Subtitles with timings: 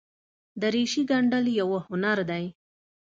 [0.61, 2.45] دریشي ګنډل یوه هنر دی.